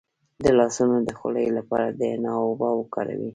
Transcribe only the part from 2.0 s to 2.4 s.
حنا